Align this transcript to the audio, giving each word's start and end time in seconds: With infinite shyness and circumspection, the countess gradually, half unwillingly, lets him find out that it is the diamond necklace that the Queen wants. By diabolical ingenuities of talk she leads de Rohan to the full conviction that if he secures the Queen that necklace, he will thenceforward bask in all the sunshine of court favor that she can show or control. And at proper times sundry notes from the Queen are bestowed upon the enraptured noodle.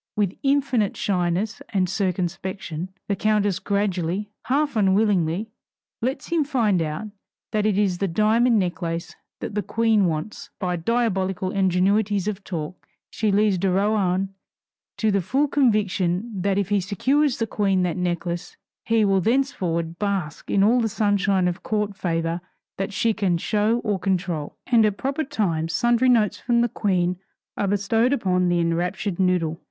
With 0.15 0.35
infinite 0.41 0.97
shyness 0.97 1.61
and 1.69 1.87
circumspection, 1.87 2.89
the 3.07 3.15
countess 3.15 3.59
gradually, 3.59 4.31
half 4.45 4.75
unwillingly, 4.75 5.51
lets 6.01 6.29
him 6.29 6.43
find 6.43 6.81
out 6.81 7.09
that 7.51 7.67
it 7.67 7.77
is 7.77 7.99
the 7.99 8.07
diamond 8.07 8.57
necklace 8.57 9.15
that 9.41 9.53
the 9.53 9.61
Queen 9.61 10.07
wants. 10.07 10.49
By 10.57 10.75
diabolical 10.75 11.51
ingenuities 11.51 12.27
of 12.27 12.43
talk 12.43 12.87
she 13.11 13.31
leads 13.31 13.59
de 13.59 13.69
Rohan 13.69 14.33
to 14.97 15.11
the 15.11 15.21
full 15.21 15.47
conviction 15.47 16.31
that 16.41 16.57
if 16.57 16.69
he 16.69 16.81
secures 16.81 17.37
the 17.37 17.45
Queen 17.45 17.83
that 17.83 17.95
necklace, 17.95 18.57
he 18.85 19.05
will 19.05 19.21
thenceforward 19.21 19.99
bask 19.99 20.49
in 20.49 20.63
all 20.63 20.81
the 20.81 20.89
sunshine 20.89 21.47
of 21.47 21.61
court 21.61 21.95
favor 21.95 22.41
that 22.79 22.91
she 22.91 23.13
can 23.13 23.37
show 23.37 23.81
or 23.81 23.99
control. 23.99 24.57
And 24.65 24.83
at 24.83 24.97
proper 24.97 25.23
times 25.23 25.73
sundry 25.73 26.09
notes 26.09 26.39
from 26.39 26.61
the 26.61 26.69
Queen 26.69 27.19
are 27.55 27.67
bestowed 27.67 28.13
upon 28.13 28.49
the 28.49 28.59
enraptured 28.59 29.19
noodle. 29.19 29.59